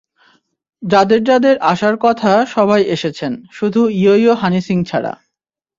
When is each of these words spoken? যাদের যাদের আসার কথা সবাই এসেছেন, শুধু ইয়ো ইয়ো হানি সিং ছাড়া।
যাদের 0.83 1.21
যাদের 1.23 1.55
আসার 1.63 1.95
কথা 1.97 2.31
সবাই 2.45 2.81
এসেছেন, 2.85 3.31
শুধু 3.51 3.81
ইয়ো 3.91 4.15
ইয়ো 4.15 4.33
হানি 4.35 4.61
সিং 4.61 4.77
ছাড়া। 4.83 5.13